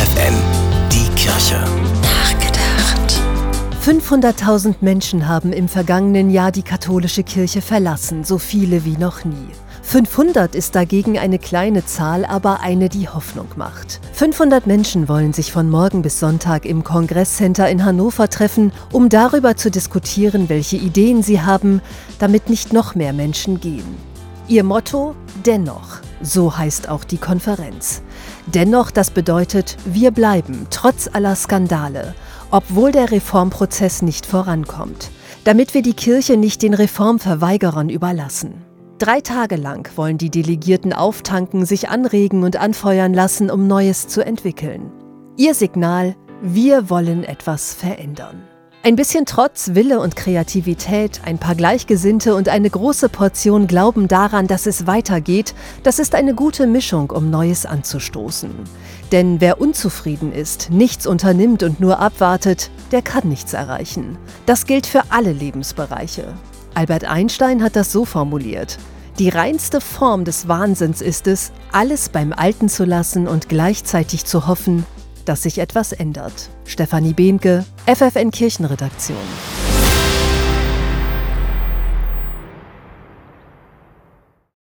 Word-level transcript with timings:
FFN, 0.00 0.34
die 0.90 1.14
Kirche. 1.14 1.62
Nachgedacht. 2.00 3.20
500.000 3.84 4.76
Menschen 4.80 5.28
haben 5.28 5.52
im 5.52 5.68
vergangenen 5.68 6.30
Jahr 6.30 6.52
die 6.52 6.62
katholische 6.62 7.22
Kirche 7.22 7.60
verlassen, 7.60 8.24
so 8.24 8.38
viele 8.38 8.86
wie 8.86 8.96
noch 8.96 9.26
nie. 9.26 9.48
500 9.82 10.54
ist 10.54 10.74
dagegen 10.74 11.18
eine 11.18 11.38
kleine 11.38 11.84
Zahl, 11.84 12.24
aber 12.24 12.60
eine, 12.60 12.88
die 12.88 13.10
Hoffnung 13.10 13.48
macht. 13.56 14.00
500 14.14 14.66
Menschen 14.66 15.06
wollen 15.06 15.34
sich 15.34 15.52
von 15.52 15.68
morgen 15.68 16.00
bis 16.00 16.18
Sonntag 16.18 16.64
im 16.64 16.82
Kongresscenter 16.82 17.68
in 17.68 17.84
Hannover 17.84 18.30
treffen, 18.30 18.72
um 18.92 19.10
darüber 19.10 19.56
zu 19.56 19.70
diskutieren, 19.70 20.48
welche 20.48 20.76
Ideen 20.76 21.22
sie 21.22 21.42
haben, 21.42 21.82
damit 22.18 22.48
nicht 22.48 22.72
noch 22.72 22.94
mehr 22.94 23.12
Menschen 23.12 23.60
gehen. 23.60 23.98
Ihr 24.48 24.64
Motto 24.64 25.14
Dennoch. 25.44 26.00
So 26.22 26.56
heißt 26.56 26.88
auch 26.88 27.04
die 27.04 27.18
Konferenz. 27.18 28.02
Dennoch, 28.46 28.90
das 28.90 29.10
bedeutet, 29.10 29.76
wir 29.84 30.10
bleiben, 30.10 30.66
trotz 30.70 31.08
aller 31.12 31.34
Skandale, 31.34 32.14
obwohl 32.50 32.92
der 32.92 33.10
Reformprozess 33.10 34.02
nicht 34.02 34.26
vorankommt, 34.26 35.10
damit 35.44 35.72
wir 35.72 35.82
die 35.82 35.94
Kirche 35.94 36.36
nicht 36.36 36.62
den 36.62 36.74
Reformverweigerern 36.74 37.88
überlassen. 37.88 38.62
Drei 38.98 39.22
Tage 39.22 39.56
lang 39.56 39.90
wollen 39.96 40.18
die 40.18 40.28
Delegierten 40.28 40.92
auftanken, 40.92 41.64
sich 41.64 41.88
anregen 41.88 42.42
und 42.42 42.60
anfeuern 42.60 43.14
lassen, 43.14 43.50
um 43.50 43.66
Neues 43.66 44.08
zu 44.08 44.24
entwickeln. 44.24 44.92
Ihr 45.38 45.54
Signal, 45.54 46.16
wir 46.42 46.90
wollen 46.90 47.24
etwas 47.24 47.72
verändern. 47.72 48.42
Ein 48.82 48.96
bisschen 48.96 49.26
Trotz, 49.26 49.74
Wille 49.74 50.00
und 50.00 50.16
Kreativität, 50.16 51.20
ein 51.26 51.36
paar 51.36 51.54
Gleichgesinnte 51.54 52.34
und 52.34 52.48
eine 52.48 52.70
große 52.70 53.10
Portion 53.10 53.66
Glauben 53.66 54.08
daran, 54.08 54.46
dass 54.46 54.64
es 54.64 54.86
weitergeht, 54.86 55.54
das 55.82 55.98
ist 55.98 56.14
eine 56.14 56.34
gute 56.34 56.66
Mischung, 56.66 57.10
um 57.10 57.28
Neues 57.28 57.66
anzustoßen. 57.66 58.50
Denn 59.12 59.38
wer 59.42 59.60
unzufrieden 59.60 60.32
ist, 60.32 60.70
nichts 60.70 61.06
unternimmt 61.06 61.62
und 61.62 61.78
nur 61.78 61.98
abwartet, 61.98 62.70
der 62.90 63.02
kann 63.02 63.28
nichts 63.28 63.52
erreichen. 63.52 64.16
Das 64.46 64.64
gilt 64.64 64.86
für 64.86 65.02
alle 65.10 65.32
Lebensbereiche. 65.32 66.32
Albert 66.72 67.04
Einstein 67.04 67.62
hat 67.62 67.76
das 67.76 67.92
so 67.92 68.06
formuliert. 68.06 68.78
Die 69.18 69.28
reinste 69.28 69.82
Form 69.82 70.24
des 70.24 70.48
Wahnsinns 70.48 71.02
ist 71.02 71.26
es, 71.26 71.52
alles 71.70 72.08
beim 72.08 72.32
Alten 72.32 72.70
zu 72.70 72.86
lassen 72.86 73.28
und 73.28 73.50
gleichzeitig 73.50 74.24
zu 74.24 74.46
hoffen, 74.46 74.86
dass 75.24 75.42
sich 75.42 75.58
etwas 75.58 75.92
ändert. 75.92 76.50
Stefanie 76.64 77.12
Behnke, 77.12 77.64
FFN 77.86 78.30
Kirchenredaktion. 78.30 79.16